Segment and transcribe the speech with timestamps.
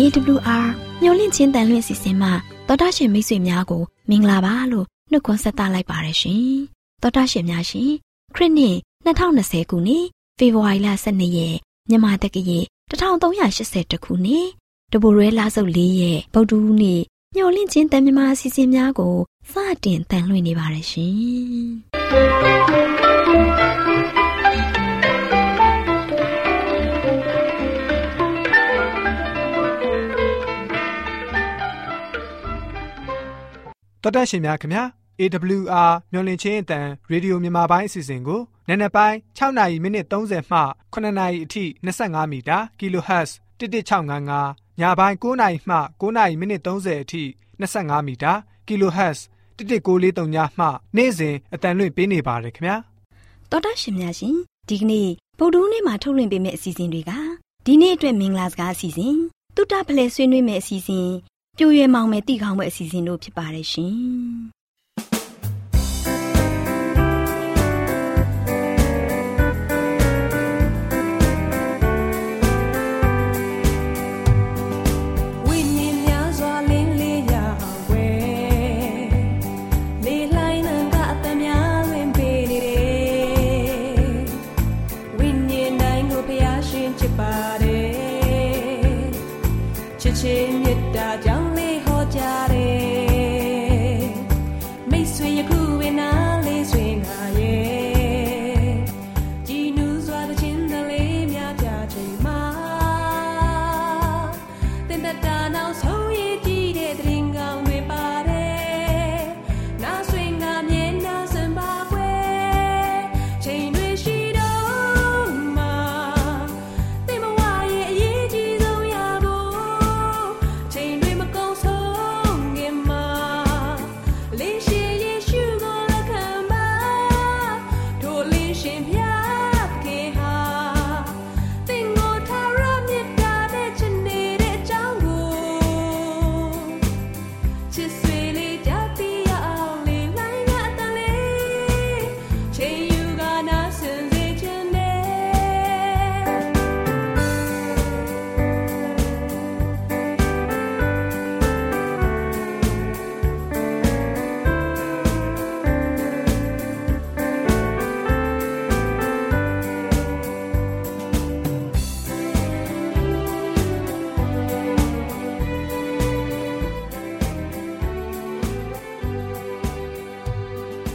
[0.00, 0.66] AWR
[1.02, 2.32] မျော်လင့်ခြင်းတန်လွင့်စီစဉ်မှာ
[2.68, 6.44] တော်တာရှင်မိတ်ဆွေများကိုမင်္ဂလာပါလို့နှုတ်ခွန်းဆက်သလိုက်ပါရရှင်။
[7.02, 7.90] တော်တာရှင်များရှင်
[8.34, 10.04] ခရစ်နှစ်2020ခုနှစ်
[10.38, 11.56] ဖေဖော်ဝါရီလ12ရက်
[11.88, 12.58] မြန်မာတက္ကရာ
[12.90, 14.46] 1380ခုနှစ်
[14.92, 17.02] တဘိုရဲလာစုပ်၄ရက်ဗုဒ္ဓဟူးနေ့
[17.36, 19.16] မျော်လင့်ခြင်းတန်မြမာအစီအစဉ်များကို
[19.52, 22.88] စတင်တန်လွှင့်နေပါရရှင်။
[34.02, 34.84] တော်တက်ရှင်များခင်ဗျာ
[35.20, 40.60] AWR မျော်လင့်ခြင်းအတန်ရေဒီယိုမြန်မာပိုင်းအစီအစဉ်ကိုနံနက်ပိုင်း6နာရီမိနစ်30မှ
[40.92, 47.22] 9နာရီအထိ25မီတာ kHz 11655ညပိုင်း9နာရီမှ9နာရီမိနစ်30အထိ
[47.60, 48.32] 25မီတာ
[48.66, 49.18] kHz
[49.58, 52.76] 11943ညမှနေ့စဉ်အတန်လွင့်ပေးနေပါတယ်ခင်ဗျာ
[53.50, 54.36] တော်တက်ရှင်များရှင်
[54.68, 57.10] ဒီကနေ့ဗုဒ္ဓဟူးနေ့မှာထုတ်လွှင့်ပေးမယ့်အစီအစဉ်တွေက
[57.66, 59.16] ဒီနေ့အတွက်မင်္ဂလာစကားအစီအစဉ်
[59.56, 61.08] တုတ္တဖလဲဆွေးနွေးမယ့်အစီအစဉ်
[61.62, 63.94] ပြိုရွယ်မောင်မယ်တိခေါင်းမဲ့အစီအစဉ်တို့ဖြစ်ပါတယ်ရှင်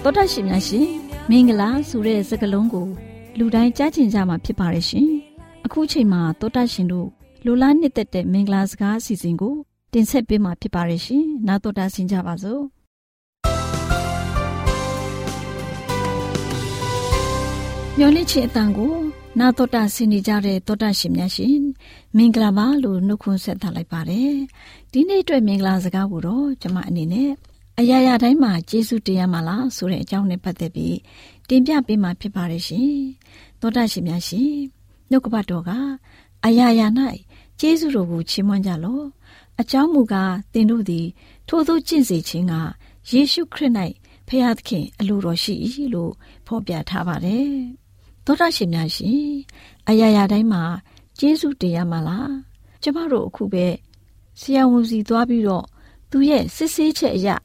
[0.08, 0.88] တောတရှင်များရှင်
[1.30, 2.88] မင်္ဂလာဆိုတဲ့စကားလုံးကို
[3.38, 5.10] လူတိုင်းကြားကျင်ကြမှာဖြစ်ပါတယ်ရှင်
[5.66, 7.08] အခုချိန်မှာတောတရှင်တို့
[7.46, 9.56] လူလားနှစ်သက်တဲ့မင်္ဂလာစကားအစီအစဉ်ကို
[9.94, 12.62] တင်ဆက်ပေးမှာဖြစ်ပါတယ်ရှင်နားတော်တာဆင်ကြပါစို့
[18.00, 18.94] ညော်လင့်ချင်အတန်ကို
[19.40, 21.58] နာတော်တာဆင်နေကြတဲ့တောတာရှင်များရှင်
[22.18, 24.34] မင်္ဂလာပါလို့နှုတ်ခွန်းဆက်သလိုက်ပါတယ်
[24.91, 27.32] ဒီနေ့အတွက်မင်္ဂလာစကားကိုတော့ကျွန်မအနေနဲ့
[27.80, 30.98] အရာရာတိုင်းမှာကျေးဇူးတရားမှာလားဆိုတဲ့အကြောင်းနဲ့ပတ်သက်ပြီး
[31.48, 32.94] တင်ပြပေးမှာဖြစ်ပါတယ်ရှင်။
[33.62, 34.54] သောတာရှင်များရှင်
[35.10, 35.72] နှုတ်ကပတ်တော်က
[36.46, 36.88] အရာရာ၌
[37.60, 39.06] ကျေးဇူးတော်ကိုချီးမွမ်းကြလော့။
[39.60, 41.08] အကြောင်းမူကားသင်တို့သည်
[41.48, 42.54] ထိုသို့ကျင့်စေခြင်းက
[43.10, 43.74] ယေရှုခရစ်၌
[44.28, 45.54] ဖျားသခင်အလိုတော်ရှိ၏
[45.94, 46.14] လို့
[46.48, 47.50] ဖော်ပြထားပါတယ်။
[48.26, 49.26] သောတာရှင်များရှင်
[49.90, 50.64] အရာရာတိုင်းမှာ
[51.20, 52.32] ကျေးဇူးတရားမှာလား။
[52.84, 53.68] ကျမတို့အခုပဲ
[54.40, 55.66] ဆရာဝန်စီသွားပြီးတော့
[56.12, 57.36] သူရဲ့စစ်ဆေးချက်အရာ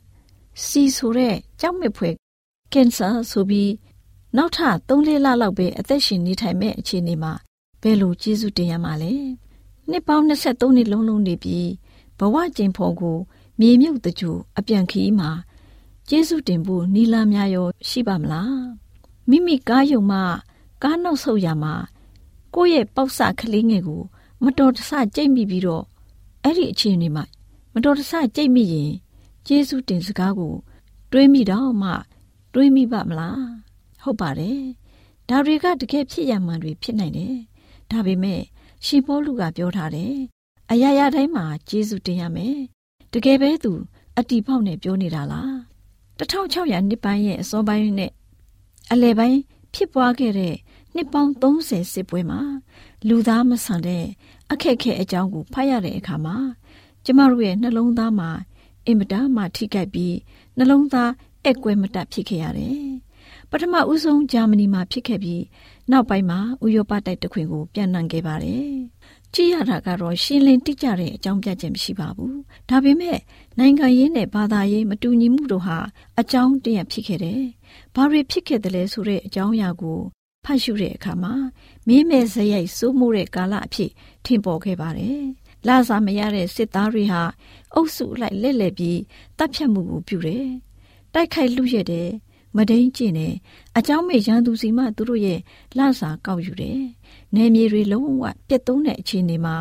[0.66, 2.14] စီဆိုတဲ့ကြောက်မက်ဖွယ်
[2.72, 3.72] ကင်ဆာဆိုပြီး
[4.36, 7.32] နောက်ထပ်3လလောက်ပဲအသက်ရှင်နေထိုင်မဲ့အခြေအနေမှာ
[7.82, 9.14] ဘယ်လိုကျေးဇူးတင်ရမှာလဲ
[9.90, 11.68] နှစ်ပေါင်း23နှစ်လုံးလုံးနေပြီး
[12.18, 13.18] ဘဝကျင်ဖို့ကို
[13.60, 15.30] မြေမြုပ်တကြိုအပြန်ခီးမှာ
[16.08, 18.60] ကျေးဇူးတင်ဖို့နီလာများရောရှိပါမလား
[19.28, 20.18] မိမိကားယုံမှ
[20.82, 21.74] ကားနောက်ဆုတ်ရမှာ
[22.54, 24.02] ကိုယ့်ရဲ့ပေါက်ဆကလေးငယ်ကို
[24.44, 25.84] မတော်တဆကြိတ်မိပြီးတော့
[26.42, 27.24] အဲ့ဒီအခြေအနေမှာ
[27.74, 28.92] မတော်တဆကြိတ်မိရင်
[29.46, 30.54] ကျေးဇူးတင်စကားကို
[31.12, 31.90] တွေးမိတော့မှ
[32.54, 33.44] တွေးမိပါမလား
[34.02, 34.62] ဟုတ်ပါတယ်
[35.28, 37.37] ဒါတွေကတကယ်ဖြစ်ရမှန်တွေဖြစ်နိုင်တယ်
[37.90, 38.42] ဒါပေမဲ့
[38.87, 40.14] ရှင်ပေါလုကပြောထားတယ်
[40.70, 42.56] အရာရာတိုင်းမှာကျေးဇူးတင်ရမယ်
[43.12, 43.72] တကယ်ပဲသူ
[44.19, 45.52] အတီပေါက်နဲ့ပြောနေတာလား
[46.19, 48.12] 1600နှစ်ပိုင်းရဲ့အစောပိုင်းနဲ့
[48.93, 49.38] အလယ်ပိုင်း
[49.75, 50.54] ဖြစ်ပွားခဲ့တဲ့
[50.94, 52.40] နှစ်ပေါင်း30စစ်ပွဲမှာ
[53.08, 54.04] လူသားမဆန်တဲ့
[54.50, 56.36] အခက်ခဲအကြောင်းကိုဖတ်ရတဲ့အခါမှာ
[57.04, 58.31] ကျမတို့ရဲ့နှလုံးသားမှာ
[58.90, 60.16] အင်မတန်မှထိခိုက်ပြီး
[60.56, 61.10] နှလုံးသား
[61.46, 62.84] အကွဲမတတ်ဖြစ်ခဲ့ရတယ်။
[63.50, 65.42] ပထမဦးဆုံးဂျာမနီမှာဖြစ်ခဲ့ပြီး
[65.90, 68.69] နောက်ပိုင်းမှာဥရောပတိုက်တခွင်ကိုပြန်နှံခဲ့ပါတယ်။
[69.34, 72.34] ကြည့်ရတာကတော့ရှင်းလင်းတိကျတဲ့အကြောင်းပြချက်မရှိပါဘူး။
[72.69, 73.19] ဒါပေမဲ့
[73.58, 75.78] နိုင်ငံရေးနဲ့ဘာသာရေးမတူညီမှုတို့ဟာ
[76.20, 77.43] အကြောင်းတရဖြစ်ခဲ့တယ်။
[77.94, 79.98] ဘာတွေဖြစ်ခဲ့တယ်လဲဆိုတဲ့အကြောင်းအရာကို
[80.44, 81.34] ဖတ်ရှုတဲ့အခါမှာ
[81.88, 83.90] မင်းမဲ့ဇယိုက်စိုးမိုးတဲ့ကာလအဖြစ်
[84.25, 85.20] ထင်ပေါ်ခဲ့ပါတယ်။
[85.69, 87.22] လာစာမရတဲ့စစ်သားတွေဟာ
[87.74, 89.00] အုပ်စုလိုက်လက်လက်ပြီး
[89.38, 90.47] တပ်ဖြတ်မှုကိုပြုတယ်။
[91.13, 92.09] တိုက်ခိုက်လူရက်တယ်
[92.57, 93.33] မဒိန်ကျင့်တယ်
[93.77, 95.39] အเจ้าမေရန်သူစီမှသူတို့ရဲ့
[95.77, 96.81] လစာကောက်ယူတယ်။
[97.36, 99.56] နယ်မြေတွေလုံးဝပြတ်သုံးတဲ့အခြေအနေမှာ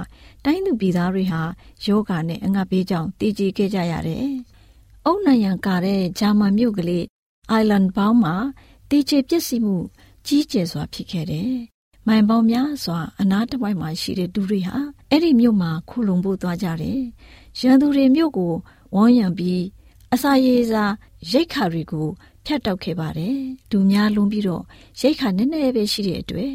[0.45, 1.43] တိုင်းသူပြည်သားတွေဟာ
[1.87, 4.29] ယောဂာနဲ့အငတ်ပေးကြောင်းတည်ကြည်ခဲ့ကြရတယ်။
[5.07, 7.05] အုံနိုင်ရန်ကာတဲ့ဂျာမန်မြို့ကလေး
[7.51, 8.35] အိုင်လန်ဘောင်းမှာ
[8.91, 9.77] တည်ကြည်ပျက်စီးမှု
[10.27, 11.53] ကြီးကျယ်စွာဖြစ်ခဲ့တယ်။
[12.07, 14.77] မိုင်ပေါင်းများစွာအနားတစ်ဝိုက်မှာရှိတဲ့သူတွေဟာ
[15.11, 17.01] အဲ့ဒီမြို့မှာခိုလုံဖို့သွားကြတယ်။
[17.62, 18.54] ရန်သူတွေမြို့ကို
[18.96, 19.64] ဝန်းရံပြီး
[20.14, 20.84] အစာရေစာ
[21.32, 22.08] ရိတ်ခါတွေကို
[22.46, 23.38] ဖြတ်တောက်ခဲ့ပါတယ်။
[23.72, 24.64] ဒူများလုံးပြီးတော့
[25.00, 26.52] ရိတ်ခါနည်းနည်းပဲရှိတဲ့အတွက်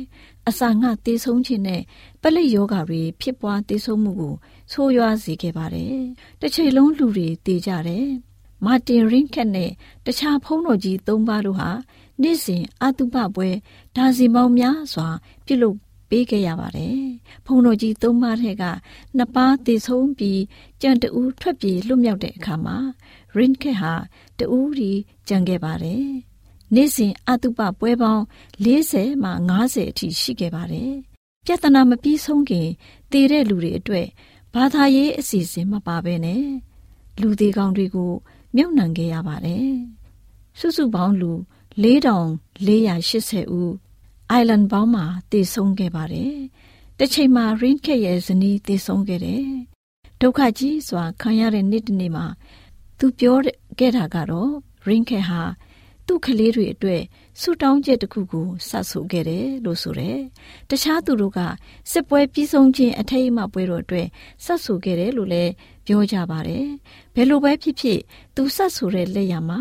[0.49, 1.83] အစာငှတေဆုံးခြင်းနဲ့
[2.23, 4.35] ပလိယောဂါတွေဖြစ်ပွားတေဆုံးမှုကို
[4.73, 5.97] ဆိုးရွားစေခဲ့ပါတယ်။
[6.41, 8.06] တစ်ချိန်လုံးလူတွေတေကြတယ်။
[8.65, 9.71] မာတင်ရင်းခက်နဲ့
[10.06, 11.71] တခြားဖုံးတော်ကြီး၃ပါးတို့ဟာ
[12.23, 13.49] နေ့စဉ်အတုပပွဲ
[13.97, 15.09] ဒါစီမောင်များစွာ
[15.47, 15.77] ပြုလုပ်
[16.15, 16.99] ပေးခဲ့ရပါတယ်။
[17.47, 18.65] ဖုံတော်ကြီးသုံးပါးထဲက
[19.17, 20.43] နှစ်ပါးတည်ဆုံးပြီး
[20.83, 22.77] ကြံတူထွက်ပြေးလွတ်မြောက်တဲ့အခါမှာ
[23.37, 23.93] ရင်ခက်ဟာ
[24.39, 24.93] တူရီ
[25.29, 26.05] ကြံခဲ့ပါတယ်။
[26.75, 28.23] နေ့စဉ်အတုပပွဲပေါင်း
[28.65, 29.31] 40မှ
[29.61, 30.91] 50အထိရှိခဲ့ပါတယ်။
[31.45, 32.69] ပြဿနာမပြီးဆုံးခင်
[33.13, 34.07] တည်တဲ့လူတွေအတွက်
[34.55, 36.45] ဘာသာရေးအစီအစဉ်မပါဘဲနဲ့
[37.21, 38.13] လူသေးကောင်းတွေကို
[38.57, 39.69] မြုပ်နှံခဲ့ရပါတယ်။
[40.59, 41.33] စုစုပေါင်းလူ
[41.83, 43.73] 4480ဦး
[44.31, 46.35] အိုင်လန်ဘောင်းမှာတည်ဆုံးခဲ့ပါတယ်။
[46.99, 49.47] တစ်ချိန်မှာရင်းခက်ရဲ့ဇနီးတည်ဆုံးခဲ့တယ်။
[50.21, 52.26] ဒုက္ခကြီးစွာခံရတဲ့နေ့တစ်နေ့မှာ
[52.99, 53.37] သူပြော
[53.79, 54.53] ခဲ့တာကတော့
[54.87, 55.41] ရင်းခက်ဟာ
[56.06, 57.03] သူ့ကလေးတွေအတွက်
[57.41, 60.19] ဆူတောင်းချက်တစ်ခုကိုစတ်ဆိုခဲ့တယ်လို့ဆိုတယ်။
[60.71, 61.39] တခြားသူတို့က
[61.91, 64.06] စစ်ပွဲပြီးဆုံးခြင်းအထိတ်အမှပွဲတော်အတွက်
[64.45, 65.53] စတ်ဆိုခဲ့တယ်လို့လည်း
[65.87, 66.67] ပြောကြပါတယ်။
[67.15, 68.01] ဘယ်လိုပဲဖြစ်ဖြစ်
[68.35, 69.61] သူစတ်ဆိုတဲ့လက်ရမှာ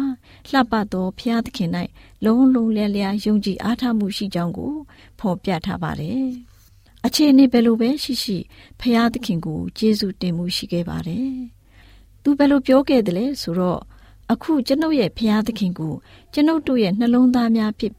[0.52, 1.70] လှပသောဖျားသခင်၌
[2.26, 4.74] လုံးလုံးလဲလျာယုံကြည်အားထားမှုရှိကြောင်းကို
[5.20, 6.24] ဖော်ပြထားပါတယ်။
[7.06, 8.38] အခြေအနေဘယ်လိုပဲရှိရှိ
[8.80, 11.32] ဖျားသခင်ကိုကျေးဇူးတင်မှုရှိခဲ့ပါတယ်။
[12.24, 13.82] သူဘယ်လိုပြောခဲ့တယ်လဲဆိုတော့
[14.34, 15.94] အခုကျွန်ုပ်ရဲ့ဖျားသခင်ကို
[16.34, 17.94] ကျွန်ုပ်တို့ရဲ့နှလုံးသားများဖြစ်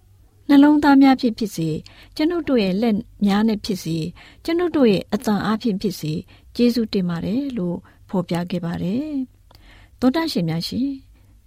[0.49, 1.69] နှလုံးသားများဖြစ်ဖြစ်စေ
[2.17, 2.97] ကျွန်ုပ်တို့ရဲ့လက်
[3.27, 3.97] များနဲ့ဖြစ်စေ
[4.45, 6.13] ကျွန်ုပ်တို့ရဲ့အတန်အားဖြင့်ဖြစ်စေ
[6.57, 7.77] ကျေးဇူးတင်ပါတယ်လို့
[8.09, 9.09] ဖော်ပြခဲ့ပါတယ်။
[10.01, 10.89] သောတာရှင်များရှင်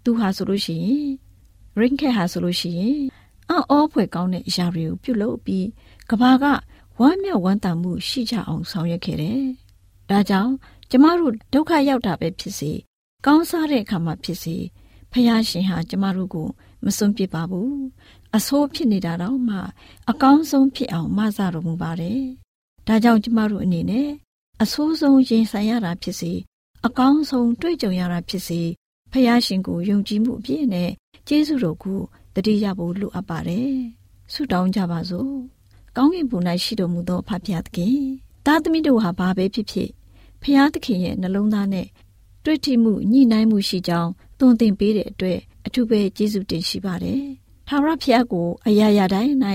[0.03, 1.07] သူဟာဆိုလို့ရှိရင်
[1.79, 2.99] ring ခက်ဟာဆိုလို့ရှိရင်
[3.49, 5.67] အော်ဖွယ်ကောင်းတဲ့အရာတွေကိုပြုလုပ်ပြီး
[6.09, 6.45] ကဘာက
[6.99, 9.41] ဝမ်းမြောက်ဝမ်းသာမှုရှိကြအောင်ဆောင်ရွက်ခဲ့တယ်။
[10.09, 10.53] ဒါကြောင့်
[10.91, 12.71] ကျမတို့ဒုက္ခရောက်တာပဲဖြစ်စေ
[13.25, 14.55] ကောင်းစားတဲ့အခါမှာဖြစ်စေ
[15.11, 16.47] ဖះရှင်ဟာကျမတို့ကို
[16.85, 17.77] မစွန့်ပစ်ပါဘူး
[18.35, 19.57] အဆိုးဖြစ်နေတာတော့မှ
[20.09, 22.21] အကောင်းဆုံးဖြစ်အောင်မဆတော်မူပါတယ်
[22.87, 24.09] ဒါကြောင့်ကျမတို့အနေနဲ့
[24.63, 26.33] အဆိုးဆုံးရင်ဆိုင်ရတာဖြစ်စေ
[26.85, 28.61] အကောင်းဆုံးတွေ့ကြုံရတာဖြစ်စေ
[29.11, 30.91] ဖះရှင်ကိုယုံကြည်မှုအပြည့်နဲ့
[31.27, 31.99] ကျေးဇူးတော်ကို
[32.35, 33.71] တတိယဖို့လိုအပ်ပါတယ်
[34.33, 35.33] ဆုတောင်းကြပါစို့
[35.97, 37.99] ကောင်းကင်ဘုံ၌ရှိတော်မူသောဖဖျားသခင်
[38.45, 39.89] သားသမီးတို့ဟာဘာပဲဖြစ်ဖြစ်
[40.41, 41.87] ဖျားသခင်ရဲ့နှလုံးသားနဲ့
[42.49, 47.23] တွေ့ထိမှုညှိနှိုင်းမှုရှိကြောင်းသွန်သင်ပေးတဲ့အတွက်အထူးပဲကျေးဇူးတင်ရှိပါတယ်။
[47.67, 49.33] ထာဝရဘုရားကိုအရာရာတိုင်း၌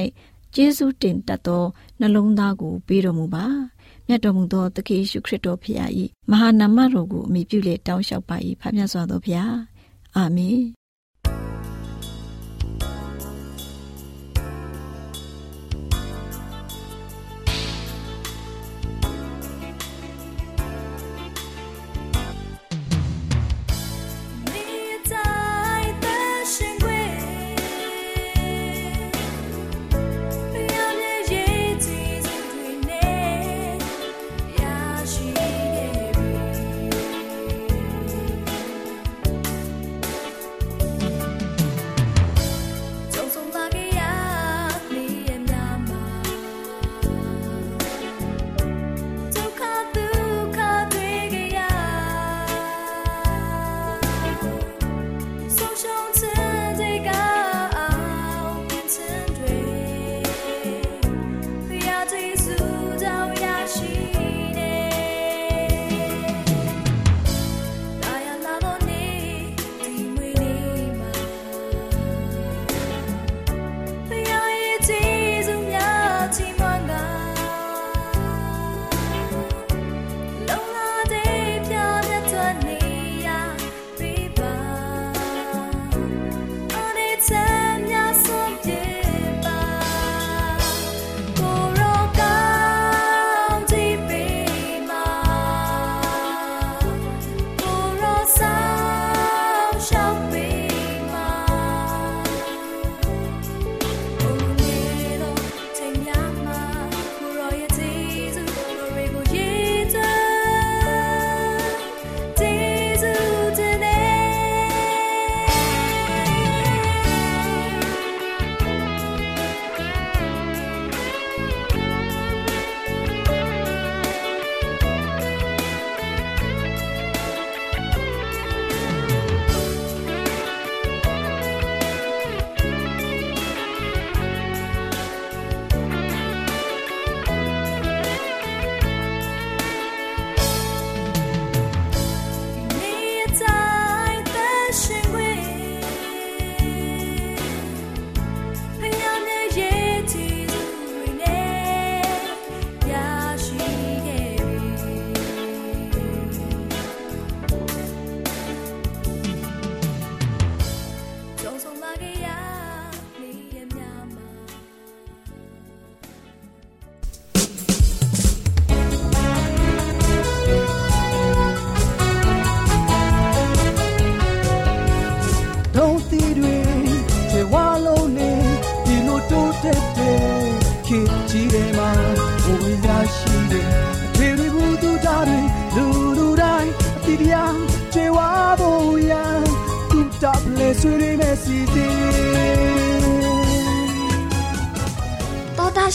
[0.55, 1.65] ကျေးဇူးတင်တတ်သော
[2.01, 3.45] နှလုံးသားကိုပေးတော်မူပါ။
[4.07, 5.91] မြတ်တော်မူသောသခင်ယေရှုခရစ်တော်ဖခင်၏
[6.31, 9.55] မဟာနာမတော်ကိုအမိပြုလေတောင်းလျှောက်ပါ၏ဖခင်စွာသောဘုရား။
[10.17, 10.61] အာမင်။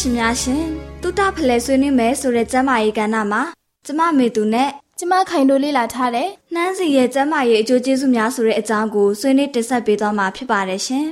[0.01, 0.63] ရှင်များရှင်
[1.01, 3.41] တုတဖလဲဆွေးနွေးမယ်ဆိုတဲ့ကျမ်းမာရေးကဏ္ဍမှာ
[3.85, 11.07] ကျမမေသူနဲ့ကျမခိုင်တို့လေ့လာထားတဲ့နှမ်းစီရဲ့ကျမ်းမာရေးအကျိုးကျေးဇူးများဆိုတဲ့အကြောင်းကိုဆွေးနွေးတင်ဆက်ပေးသွားမှာဖြစ်ပါတယ်ရှင်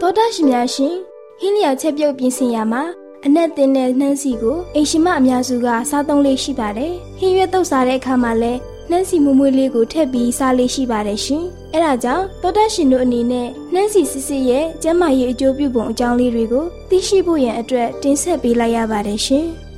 [0.00, 0.94] တောတာရှင်များရှင်
[1.40, 2.82] ဟင်းလျာချက်ပြုတ်ပြင်ဆင်ရမှာ
[3.26, 8.60] အနက်တင်တဲ့နှမ်းစီကိုအိမ်ရှိမအများစုကစားသုံးလေးရှိပါတယ်ဟင်းရွက်တုပ်စားတဲ့အခါမှာလည်း
[8.90, 19.46] နှမ်းစီမွေ့မွေ့လေးကိုထည့်ပြီးစားလေးရှိပါတယ်ရှင်။အဲဒါကြောင့်သောတရှင်တို့အနေနဲ့နှမ်းစီစစ်စစ်ရဲ့ကျန်းမာရေးအကျိုးပြုပုံအကြောင်းလေးတွေကိုသိရှိဖို့ရန်အတွက်တင်ဆက်ပေးလိုက်ရပါတယ်ရှင်။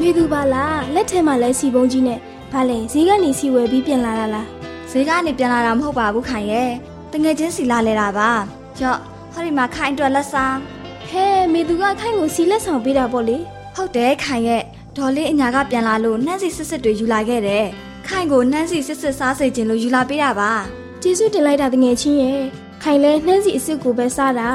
[0.00, 2.18] မိသူပါလားလက်ထဲမှာလဲစီပုံးကြီးနဲ့
[2.52, 4.46] ဘာလဲဈေးကနေစီဝယ်ပြီးပြန်လာတာလား
[4.90, 6.70] ဈေးကနေပြန်လာတာမဟုတ်ပါဘူးခိုင်ရဲ့
[7.12, 8.30] တငယ်ချင်းစီလာလဲတာပါ
[8.78, 8.98] ကြော့
[9.32, 10.56] ဟောဒီမှာခိုင်အတွက်လက်ဆောင်
[11.08, 13.38] ဟဲမိသူကခိုင်ကိုစီလက်ဆောင်ပေးတာပေါ့လေ
[13.76, 14.62] ဟုတ်တယ်ခိုင်ရဲ့
[14.96, 17.66] ဒေါ်လေးအညာကပြန်လာလို့နှမ်းစီစစ်စစ်တွေယူလာခဲ့တယ်
[18.06, 20.52] ခိုင်ကိုနှမ်းစီစစ်စစ်စားစေခြင်းလို့ယူလာပေးတာပါ
[21.02, 22.42] ကျေးဇူးတင်လိုက်တာတငယ်ချင်းရဲ့
[22.82, 24.50] ခိုင်လဲနှမ်းစီအစ်စ်ကိုပဲစားတာ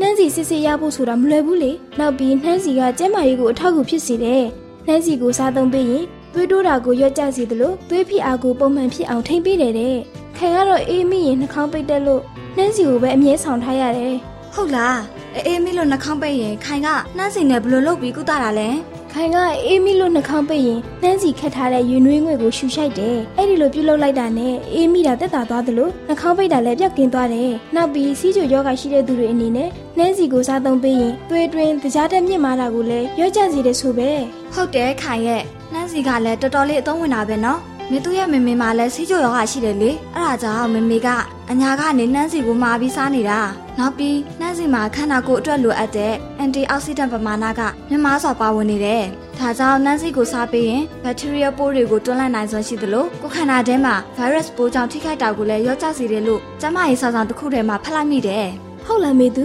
[0.00, 4.44] နှမ်းစီစစ်စစ်ရဖို့ဆိုတာမလွယ်ဘူးလေနောက်ပြီးနှမ်းစီကကျန်းမာရေးကိုအထောက်အကူဖြစ်စေတယ်
[4.86, 9.96] နှမ်းစီကိုစားသုံးပေးရင်သွေးတိုးတာကိုရော့ကျစေတယ်လို့သွေးဖြစ်အားကိုပုံမှန်ဖြစ်အောင်ထိန်းပေးတယ်တဲ့
[10.36, 12.22] ခိုင်ကတော့အေးမိရင်နှာခေါင်းပိတ်တက်လို့
[12.56, 14.16] နှမ်းစီကိုပဲအမြဲဆောင်ထားရတယ်
[14.54, 14.98] ဟုတ်လား
[15.46, 18.68] အေးမိလို့နှာခေါင်းပိတ်ရင်ခိုင်ကနှမ်းစီနဲ့ဘယ်လိုလုပ်ပြီးကုသတာလဲ
[19.12, 34.10] ခိုင်ကအေးမီလို့နှာခေါင်းပိတ်ရင်နှမ်းစီခတ်ထားတဲ့ရွေနှွေးငွေကိုရှူရှိုက်တယ်။အဲ့ဒီလိုပြုတ်လုလိုက်တာနဲ့အေးမီတာတက်တာသွားသလိုနှာခေါင်းပိတ်တာလည်းပြောက်ကင်းသွားတယ်။နောက်ပြီးစီးချိုယောဂရှိတဲ့သူတွေအနေနဲ့နှမ်းစီကိုစားသုံးပေးရင်သွေးတွင်းကြားတက်မြင့်မာတာကိုလည်းရော့ကျစေတယ်ဆိုပဲ။
[34.54, 35.42] ဟုတ်တယ်ခိုင်ရဲ့
[35.72, 37.60] နှမ်းစီကလည်းတော်တော်လေးအသုံးဝင်တာပဲနော်။
[37.94, 41.08] မေသူရဲ့မေမေမှာလည်းဆေးကြောရောဂါရှိတယ်လေအဲ့ဒါကြောင့်မေမေက
[41.50, 43.40] အညာကနေနှမ်းစီကိုမှာပြီးစားနေတာ
[43.78, 49.02] နောက်ပြီးနှမ်းစီမှာခန္ဓာကိုယ်အတွက်လိုအပ်တဲ့အန်တီအောက်ဆီဒန့်ပမာဏကမြမစွာပါဝင်နေတယ်
[49.38, 58.46] ဒါကြောင့်နှမ်းစီကိုစားပေးရင်ဘက်တီးရီးယားပိုးတွေကိုတွန်းလှန်နိုင်စွမ်းရှိသလိုကိုယ်ခန္ဓာထဲမှာဗိုင်းရပ်စ်ပိုးကြောင့်ထိခိုက်တာကိုလည်းရော့ကျစေတယ်လို့ကျန်းမာရေးစာဆောင်တစ်ခုထဲမှာဖတ်လိုက်မိတယ်
[58.84, 59.44] ဟုတ်လားမေသူ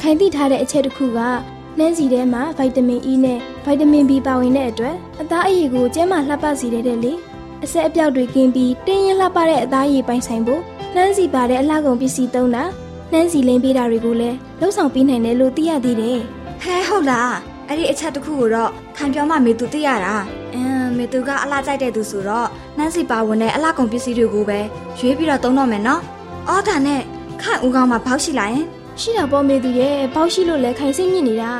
[0.00, 1.20] ခိုင်သိထားတဲ့အချက်တစ်ခုက
[1.78, 7.14] နှမ်းစီထဲမှာဗိုက်တာမင် E နဲ့ဗိုက်တာမင် B ပါဝင်တဲ့အတွက်အသားအရည်ကိုကျန်းမာလှပစေတဲ့လေ
[7.64, 10.62] အဆက်အပြောက်တွေကင်းပြီးတင်းရင်လှပတဲ့အသားရည်ပိုင်ဆိုင်ဖို့
[10.94, 12.64] နှမ်းစီပါတဲ့အလှကုန်ပစ္စည်းသုံးတာ
[13.12, 16.18] နှမ်းစီလင်းပေးတာတွေကိုလည်းလှုပ်ဆောင်ပေးနိုင်တယ်လို့သိရသေးတယ်
[16.62, 17.32] ဟဲဟုတ်လား
[17.68, 20.14] အဲ့ဒီအချက်တစ်ခုကိုတော့ခံပြောမှမေသူသိရတာ
[20.54, 24.60] အင်းမေသူကအလှကြိုက်တဲ့သူဆိုတော့နှမ်းစီပါဝင်တဲ့အလှကုန်ပစ္စည်းတွေကိုပဲ
[24.98, 26.02] ရွေးပြီးတော့သုံးတော့မယ်နော်
[26.48, 27.00] အော်ဒါနဲ့
[27.42, 28.66] ခိုင်ဦးကောင်းမှာဘောက်ရှိလိုက်ရင်
[29.00, 31.52] ရှိတာပေါ့မေသူရဲ့ဘောက်ရှိလို့လည်းခိုင်စိတ်ညစ်နေတာ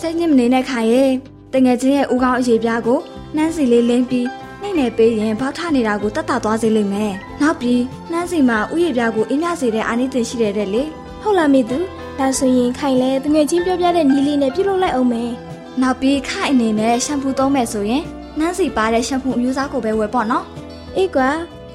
[0.00, 1.10] စိတ်ညစ်မနေနဲ့ခိုင်ရဲ့
[1.54, 2.98] တငယ်ချင်းရဲ့ဦးကောင်းအရေးပြားကို
[3.36, 4.26] နှမ်းစီလေးလင်းပြီး
[4.62, 10.82] နှိမ့်နေပေးရင်ဘောက်ထနေတာကိုတတ်တာသွားစေလိမ့်မယ်။နောက်ပြီးနှမ်းစီမှာဥယျာဉ်ပြားကိုအင်းမြစေတဲ့အာနိသင်ရှိတဲ့တဲ့လေ။
[11.22, 11.78] ဟုတ်လားမေသူ။
[12.18, 15.30] ဒါဆိုရင်ခိုင်လဲတငယ်ချင်းပြောပြတဲ့နီးလေးနဲ့ပြုလုပ်လိုက်အောင်မယ်။
[15.82, 18.02] နောက်ပြီးခိုင်အနေနဲ့ရှမ်ပူသုံးမယ်ဆိုရင်
[18.38, 20.44] နှမ်းစီပါတဲ့ရှမ်ပူအမျိုးအစားကိုပဲဝယ်ပေါ့နော်။
[20.96, 21.28] အေးကွာ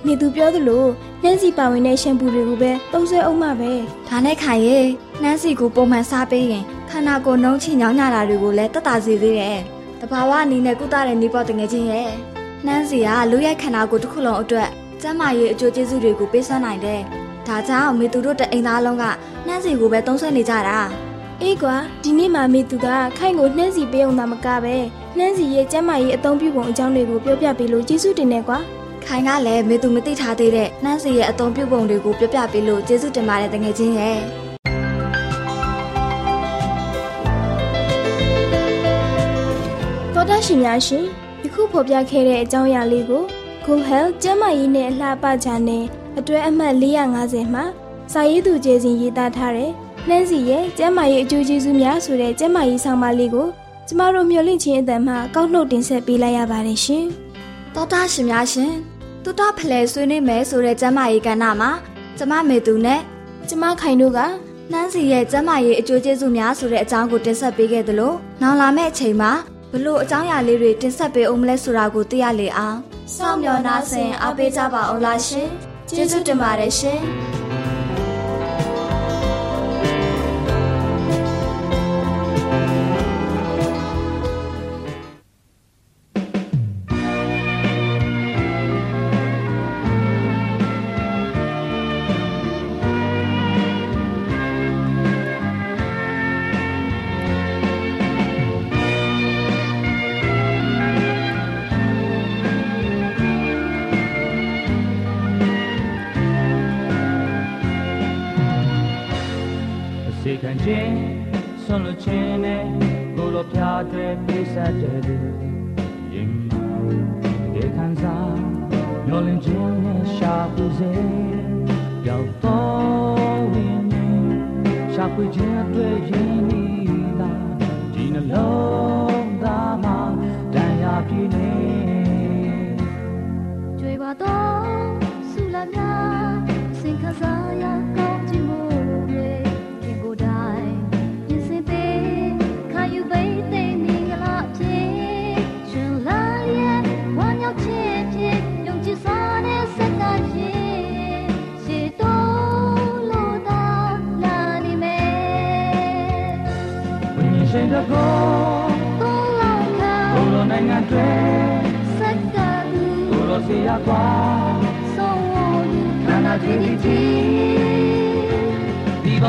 [0.06, 0.86] မေသူပြောသလို
[1.24, 3.72] နှမ်းစီပါဝင်တဲ့ရှမ်ပူတွေကိုပဲသုံးဆွဲအောင်မှာပဲ။
[4.10, 4.80] ဒါနဲ့ခိုင်ရေ
[5.22, 9.60] နှမ်းစီကိုပုံမှန်စားပေးရင်ခန္ဓာကိုယ်နှုံးချညောင်းညတာတွေကိုလည်းတတ်တာစေသေးတယ်။
[10.02, 12.10] တဘာဝအနေနဲ့ကုသတဲ့နေပေါ်တငယ်ချင်းရဲ့
[12.68, 14.70] နှမ်းစီကလူရဲ့ခန္ဓာကိုယ်တစ်ခုလုံးအတွက်
[15.02, 17.02] ကျန်းမာရေးအကျိုးကျေးဇူးတွေကိုပေးစွမ်းနိုင်တယ်။
[17.48, 19.04] ဒါကြောင့်မေသူတို့တအိမ်သားလုံးက
[19.48, 20.80] နှမ်းစီကိုပဲသုံးဆွဲနေကြတာ။
[21.42, 24.76] အေးကွာဒီနေ့မှမေသူကခိုင်ကိုနှမ်းစီပေးအောင်သာမကပဲ
[25.18, 28.60] နှမ်းစီရဲ့ကျန်းမာရေးအသုံးပြုပုံအကြောင်းတွေကိုပြောပြပေးလို့ကျေးဇူးတင်နေကွာ။
[29.06, 34.18] ခိုင်ကလည်းမေသူမသိထားသေးတဲ့နှမ်းစီရဲ့အသုံးပြုပုံတွေကိုပြောပြပေးလို့ကျေးဇူးတင်ပါတယ်တကယ်ချင်းရဲ့။
[40.14, 41.06] သောတာရှင်များရှင်
[41.44, 43.24] ယခုဖော်ပြခဲ့တဲ့အကြောင်းအရာလေးကို
[43.66, 45.84] Good Health ကျန်းမာရေးနဲ့အလှပချာနဲ့
[46.18, 47.64] အတွဲအမှတ်450မှာ
[48.14, 49.72] စာရေးသူကျေစဉ်ရေးသားထားတဲ့
[50.08, 53.48] နှန်းစီရဲ့ကျန်းမာရေးအကျိုးကျေးဇူးများဆိုတဲ့ကျန်းမာရေးဆောင်ပါလေးကို
[53.88, 57.06] ကျမတို့မျှဝင့်ခြင်းအတန်မှကောက်နှုတ်တင်ဆက်ပေးလိုက်ရပါတယ်ရှင်။
[57.76, 58.74] သောတာရှင်များရှင်
[59.24, 61.72] တူတာဖလဲဆွေးနွေးမယ်ဆိုတဲ့ကျန်းမာရေးကဏ္ဍမှာ
[62.18, 63.00] ကျမမေသူနဲ့
[63.48, 64.20] ကျမခိုင်တို့က
[64.72, 69.32] နှန်းစီရဲ့ကျန်းမာရေးအကျိုးကျေးဇူးများဆိုတဲ့အကြောင်းကိုတင်ဆက်ပေးခဲ့သလိုနောက်လာမယ့်အချိန်မှာ
[69.76, 72.78] ဘလို့အကြောင်းအရာလေးတွေတင်ဆက်ပေးအောင်မလဲဆိုတာကိုသိရလေအောင်
[73.16, 75.50] စောင့်မျှော်နှားဆင်အားပေးကြပါအောင်လားရှင်
[75.90, 77.00] ကျေးဇူးတင်ပါတယ်ရှင်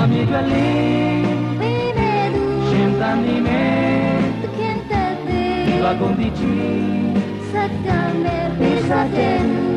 [0.04, 1.22] ဒီပါမြေကျွလေး
[1.60, 6.52] ပေးမဲ့သူရှင်သန်နေမယ်သခင်တဲ့သေးဒီပါကုန်တိချီ
[7.50, 9.73] စက္ကန့်မဲ့ပေးစားတဲ့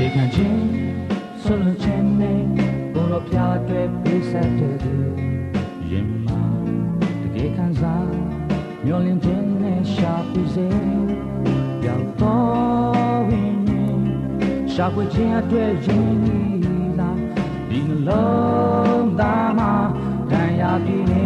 [0.00, 0.64] စေခံချင်း
[1.42, 2.40] ဆွလွန်ချင်းနဲ့
[2.92, 3.36] ဘုလိုပြ
[3.68, 4.94] တဲ့ပြည့်စက်တဲ့သူ
[5.90, 6.28] ရင်မ
[7.22, 8.08] တကယ်ခံစား
[8.84, 10.68] မျောလင်းခြင်းနဲ့ရှာဖွေစေ
[11.84, 13.84] ရောက်တော့ဝင်းနေ
[14.72, 17.10] ရှာဖွေခြင်းအတွက်ရင်းနှီးလာ
[17.68, 19.72] ဒီနှလုံးသားမှာ
[20.30, 21.17] တန်ရာပြည့်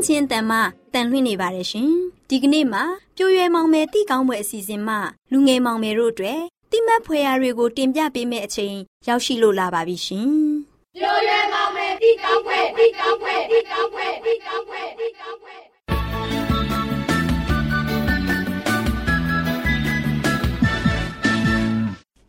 [0.00, 0.58] င်မျောလင့်ချင်းတန်မှ
[0.94, 1.90] တန်လွှင့်နေပါတယ်ရှင်
[2.28, 2.82] ဒီကနေ့မှာ
[3.16, 4.98] ပြိုရွယ်မောင်မယ်တိကောင်းပွဲအစီအစဉ်မှာ
[5.32, 8.76] လူငယ်မောင်မယ်တို့အတွက်တိမတ်ဖွယ်ရာတွေကိုတင်ပြပေးမယ့်အချိန်
[9.08, 10.30] ရောက်ရှိလို့လာပါပြီရှင်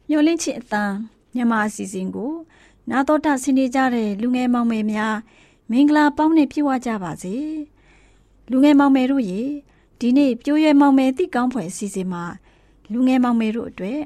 [0.10, 0.94] မျောလင့်ချစ်အတန်
[1.36, 2.34] မြန်မာအစီအစဉ်ကို
[2.90, 5.16] နာတော်တာဆင်နေကြတဲ့လူငယ်မောင်မယ်များ
[5.72, 7.36] မင်္ဂလာပေါင်းနဲ့ပြည့်ဝကြပါစေ
[8.52, 9.42] လူငယ်မောင်မယ်တို့ရေ
[10.00, 12.24] ဒီနေ့ပြိုးရွယ်မောင်မယ်တိကောင်းဖွယ်အစီအစဉ်မှာ
[12.92, 14.02] လူငယ်မောင်မယ်တို့အတွက်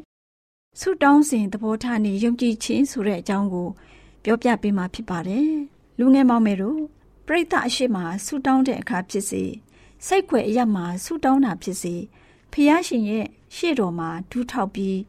[0.80, 3.68] ဆုတောင်းစဉ်သဘောထားနေယုံကြည်ခြင်းဆိုတဲ့အကြောင်းကို
[4.24, 5.50] ပြောပြပေးမှာဖြစ်ပါတယ်
[6.00, 6.80] လူငယ်မောင်မယ်တို့
[7.28, 9.44] ပြိဿအရှိမဆုတောင်းတဲ့အခါဖြစ်စေ
[10.06, 11.96] စိတ်ခွေအရက်မှာဆုတောင်းတာဖြစ်စေ
[12.52, 13.26] ဖះရှင်ရဲ့
[13.56, 15.00] ရှေ့တော်မှာဒူးထောက်ပြီး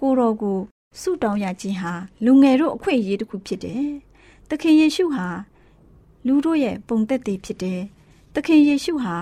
[0.00, 0.58] ကိုတော်ကို
[1.00, 1.92] ဆုတောင်းရခြင်းဟာ
[2.24, 3.86] လူငယ်တို့အခွင့်အရေးတစ်ခုဖြစ်တယ်။
[4.48, 5.28] သခင်ယေရှုဟာ
[6.28, 7.80] လူတို့ရဲ့ပုံသက်တည်ဖြစ်တယ်။
[8.34, 9.16] သခင်ယေရှုဟာ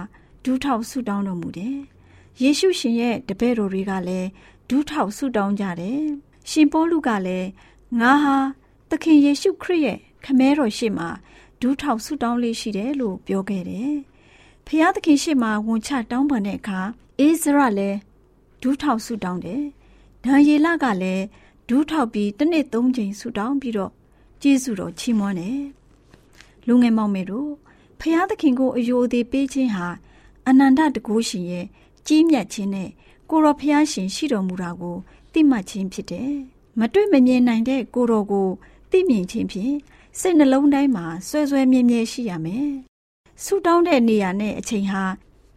[0.44, 1.76] ဒူးထောက်ဆုတောင်းတော်မူတယ်။
[2.42, 4.28] ယေရှုရှင်ရဲ့တပည့်တော်တွေကလည်း
[4.68, 6.00] ဒူးထောက်ဆုတောင်းကြတယ်။
[6.50, 7.48] ရှင်ပေါလုကလည်း
[8.00, 8.36] ငါဟာ
[8.90, 11.08] သခင်ယေရှုခရစ်ရဲ့ခမဲတော်ရှေ့မှာ
[11.60, 13.92] ဒူးထောက်ဆုတောင်းလေးရှိတယ်လို့ပြောခဲ့တယ်။
[14.66, 16.80] ဖျားသခင်ရှေ့မှာဝန်ချတောင်းပန်တဲ့အခါ
[17.18, 17.98] အိစရလည်း
[18.62, 19.62] ဒူးထောက်ဆုတောင်းတယ်။
[20.24, 21.24] ဒံယေလကလည်း
[21.68, 23.92] ဒူးထောက်ပြီးတစ်နှစ်သုံးချိန်ဆူတောင်းပြီးတော့
[24.42, 25.60] ကျေးဇူးတော်ချီးမွမ်းတယ်။
[26.66, 27.50] လူငယ်မောင်မေတို့
[28.00, 29.88] ဖျားသခင်ကိုအယိုအသေးပေးခြင်းဟာ
[30.48, 31.66] အနန္တတကုရှင်ရဲ့
[32.06, 32.90] ကြီးမြတ်ခြင်းနဲ့
[33.30, 34.96] ကိုရောဖျားရှင်ရှိတော်မူတာကို
[35.32, 36.32] သိမှတ်ခြင်းဖြစ်တယ်။
[36.78, 38.48] မတွေ့မမြင်နိုင်တဲ့ကိုတော်ကို
[38.90, 39.74] သိမြင်ခြင်းဖြင့်
[40.18, 42.68] စိတ်နှလုံးတိုင်းမှာဆွဲဆွဲမြဲမြဲရှိရမယ်။
[43.44, 45.02] ဆူတောင်းတဲ့နေရာနဲ့အချိန်ဟာ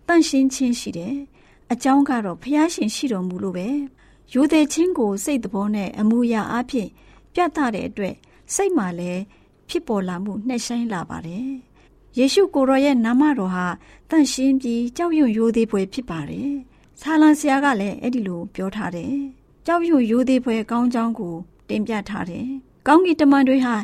[0.08, 1.16] တန့်ရှင်းခြင်းရှိတယ်။
[1.72, 3.68] အကြောင်းကတော့ဖျားရှင်ရှိတော်မူလို့ပဲ။
[4.34, 6.88] ယူသည်ချင်းကိုစိတ်တဘောနဲ့အမှုရာအဖြစ်
[7.34, 8.16] ပြတ်တဲ့အတွက်
[8.54, 9.22] စိတ်မှလည်း
[9.70, 11.50] ဖြစ်ပေါ်လာမှုနှက်ဆိုင်လာပါတယ်။
[12.18, 13.66] ယေရှုကိုယ်တော်ရဲ့နာမတော်ဟာ
[14.10, 16.50] တန့်ရှင်းပြီးကြောက်ရွံ့ရိုသေဖွယ်ဖြစ်ပါတယ်။
[17.02, 19.14] ဆာလံဆရာကလည်းအဲ့ဒီလိုပြောထားတယ်။
[19.66, 21.36] ကြောက်ရွံ့ရိုသေဖွယ်ကောင်းကြောင်းကို
[21.70, 22.48] တင်ပြထားတယ်။
[22.88, 23.76] ကောင်းကင်တမန်တွေဟာ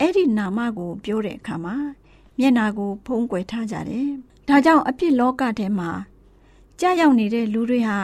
[0.00, 1.76] အဲ့ဒီနာမကို ပြောတဲ့အခါမှာ
[2.38, 4.08] မျက်နာကို ဖုံးကွယ်ထားကြတယ်။
[4.48, 5.90] ဒါကြောင့်အပြစ်လောကထဲမှာ
[6.80, 7.98] ကြာရောက်နေတဲ့လူတွေဟာ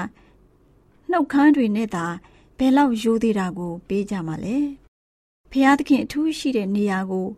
[1.11, 2.07] နှုတ်ခမ်းတွေနဲ့သာ
[2.59, 4.57] ဘယ်လောက်ရိုးသေးတာကို ပေးကြမှာလဲ
[5.53, 7.29] ဖျားသခင်အထူးရှိတဲ့နေရာကို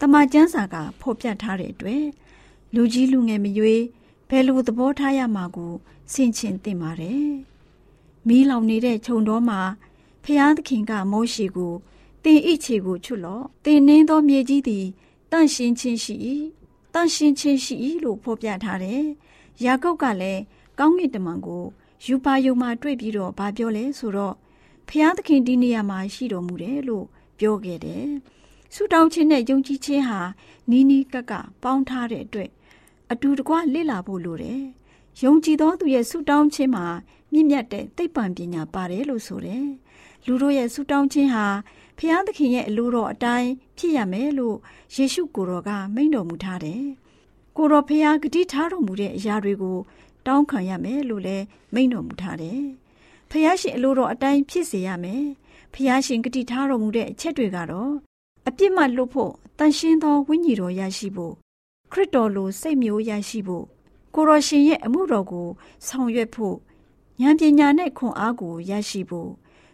[0.00, 2.04] တမန်ကျမ်းစာကဖော်ပြထားတဲ့အတွက်
[2.74, 3.82] လူကြီးလူငယ်မရွေး
[4.28, 5.72] ဘယ်လိုသဘောထားရမှာကို
[6.12, 7.28] ဆင်ခြင်သင့်ပါတယ်
[8.28, 9.60] မီးလောင်နေတဲ့ခြုံတော်မှာ
[10.24, 11.74] ဖျားသခင်ကမောရှိကို
[12.24, 14.86] တင်ဣချေကိုချွတ်လော့တင်နှင်းသောမြေကြီးသည်
[15.32, 16.14] တန့်ရှင်းခြင်းရှိ၏
[16.94, 19.02] တန့်ရှင်းခြင်းရှိ၏လို့ဖော်ပြထားတယ်
[19.64, 20.42] ယာကုပ်ကလည်း
[20.78, 21.64] ကောင်းကင်တမန်ကို
[22.06, 24.34] ယူပါယုံမှာတွေ့ပြီးတော့ဗာပြောလဲဆိုတော့
[24.88, 27.06] ဖျားသခင်ဒီနေရာမှာရှိတော်မူတယ်လို့
[27.42, 28.08] ပြောခဲ့တယ်။
[28.74, 30.20] ဆုတောင်းခြင်းနဲ့ယုံကြည်ခြင်းဟာ
[30.70, 32.50] နီးနီးကပ်ကပ်ပေါင်းထားတဲ့အတွက်
[33.12, 34.62] အတူတကွလေ့လာဖို့လိုတယ်။
[35.22, 36.86] ယုံကြည်သောသူရဲ့ဆုတောင်းခြင်းမှာ
[37.32, 39.66] မြင့်မြတ်တဲ့သိပ္ပံပညာပါတယ်လို့ဆိုတယ်။
[40.26, 41.46] လူတို့ရဲ့ဆူတောင်းခြင်းဟာ
[41.98, 44.56] ဖျားသခင်ရဲ့အလိုတော်အတိုင်းဖြစ်ရမယ်လို့
[44.94, 46.82] ယေရှုကိုယ်တော်ကမိန့်တော်မူထားတယ်။
[47.56, 49.78] ကိုတော်ဖျားဂတိထားတော်မူတဲ့အရာတွေကို
[50.26, 52.60] တောင်းခံရမယ်လို့လည်းမိန့်တော်မူထားတယ်။
[53.30, 55.24] ဖျားရှင်အလိုတော်အတိုင်းဖြစ်စေရမယ်။
[55.74, 57.92] ဖျားရှင်ဂတိထားတော်မူတဲ့အချက်တွေကတော့
[58.48, 61.34] အပြစ်မှလွတ်ဖို့တန်ရှင်းသောဝိညာဉ်တော်ရရှိဖို့
[61.92, 63.64] ခရစ်တော်လိုစိတ်မျိုးရရှိဖို့
[64.14, 65.48] ကိုရောရှင်ရဲ့အမှုတော်ကို
[65.86, 66.56] ဆောင်ရွက်ဖို့
[67.20, 69.30] ဉာဏ်ပညာနဲ့ခွန်အားကိုရရှိဖို့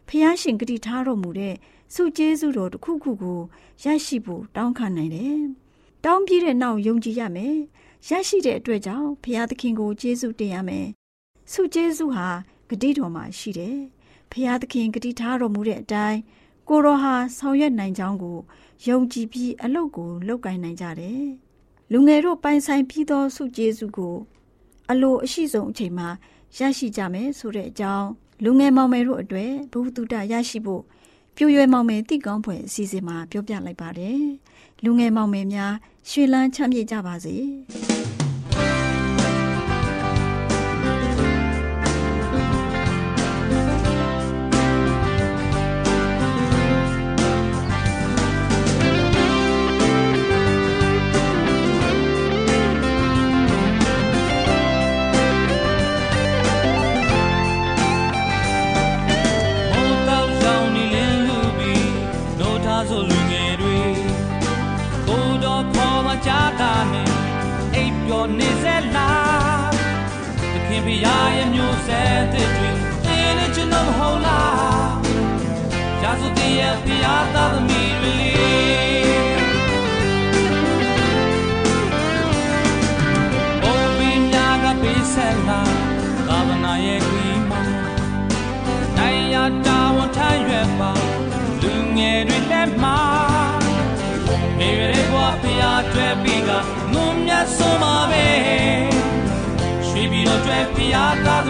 [0.09, 1.55] ဖျားရှင်ဂတိထားတော်မူတဲ့
[1.95, 3.41] စုကျေးဇူးတော်တစ်ခုခုကို
[3.85, 5.39] ရရှိဖို့တောင်းခံနိုင်တယ်။
[6.05, 7.57] တောင်းပြီးတဲ့နောက်ယုံကြည်ရမယ်။
[8.09, 10.87] ရရှိတဲ့အတွက်ကြောင့်ဖျားသခင်ကိုကျေးဇူးတင်ရမယ်။
[11.53, 12.29] စုကျေးဇူးဟာ
[12.69, 13.79] ဂတိတော်မှာရှိတယ်။
[14.33, 16.19] ဖျားသခင်ဂတိထားတော်မူတဲ့အတိုင်း
[16.69, 18.39] ကိုရောဟာဆောင်ရွက်နိုင်ကြောင်းကို
[18.87, 21.23] ယုံကြည်ပြီးအလုပ်ကိုလုပ်ကိုင်နိုင်ကြတယ်။
[21.93, 24.17] လူငယ်တို့ပိုင်ဆိုင်ပြီးသောစုကျေးဇူးကို
[24.91, 26.09] အလိုအရှိဆုံးအချိန်မှာ
[26.59, 28.09] ရရှိကြမယ်ဆိုတဲ့အကြောင်း
[28.45, 30.83] လူငယ်မောင်မယ်တို့အတွက်ဘုဟုတုတရရှိဖို့
[31.37, 34.21] ပြိုရွယ်မောင်မယ်တိကောင်းဖွယ်အစီအစဉ်မှာပြောပြလိုက်ပါတယ်။
[34.85, 35.75] လူငယ်မောင်မယ်များ
[36.11, 37.37] ရွှေလန်းချမ်းမြေ့ကြပါစေ။။
[71.29, 98.98] ဗုဒ္ဓရှင်များရှင်ကျမတို့
[100.93, 101.49] ရဲ့ဓာတ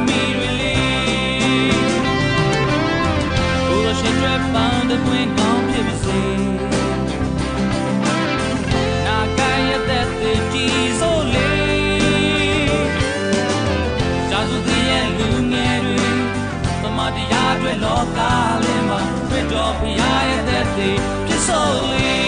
[19.36, 22.27] ိတ်တော်စပေးစာယူသ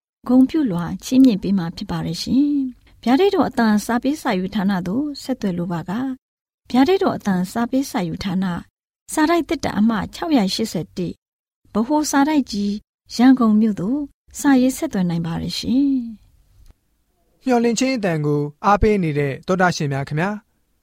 [0.27, 2.51] ဂုံပြုလွှာချီးမြှင့်ပေးမှာဖြစ်ပါရဲ့ရှင်။
[3.03, 5.91] ဗျာဒိတ်တော်အတန်စာပေးစာယူဌာနသို့ဆက်သွယ်လိုပါက
[6.71, 8.45] ဗျာဒိတ်တော်အတန်စာပေးစာယူဌာန
[9.13, 12.73] စာရိုက်တက်တာအမှ681ဗဟိုစာရိုက်ကြီး
[13.15, 13.99] ရန်ကုန်မြို့သို့
[14.39, 15.91] စာရေးဆက်သွယ်နိုင်ပါရဲ့ရှင်။
[17.45, 20.29] မျော်လင့်ခြင်းအတန်ကိုအားပေးနေတဲ့တောတာရှင်များခင်ဗျာ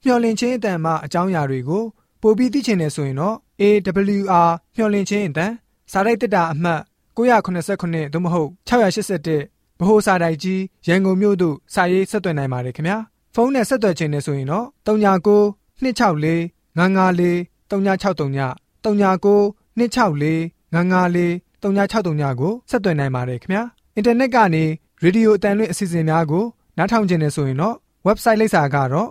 [0.05, 1.85] မျော်လင့်ခြင်းအတန်မှအကြောင်းအရာတွေကို
[2.23, 5.53] ပို့ပြီးသိချင်နေဆိုရင်တော့ AWR မျော်လင့်ခြင်းအတန်
[5.93, 6.81] စာရိုက်တက်တာအမှတ်
[7.19, 12.99] 989သို့မဟုတ်681ဗဟိုစာတိုင်ကြီးရန်ကုန်မြို့သို့စာရေးဆက်သွင်းနိုင်ပါတယ်ခင်ဗျာ
[13.35, 15.37] ဖုန်းနဲ့ဆက်သွယ်ခြင်းနဲ့ဆိုရင်တော့39
[15.81, 17.35] 264 954
[17.71, 19.39] 3963 39
[19.77, 20.41] 264
[20.73, 21.31] 954
[21.63, 23.63] 3963ကိုဆက်သွင်းနိုင်ပါတယ်ခင်ဗျာ
[23.95, 24.65] အင်တာနက်ကနေ
[25.03, 26.45] ရေဒီယိုအတန်လွင့်အစီအစဉ်များကို
[26.79, 27.77] နားထောင်ခြင်းနဲ့ဆိုရင်တော့
[28.07, 29.09] website လိပ်စာကတော့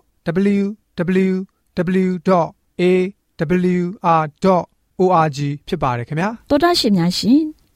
[0.55, 1.35] www
[4.17, 7.41] www.awr.org ဖြစ်ပါတယ်ခင်ဗျာတော်တာရှင်များရှင်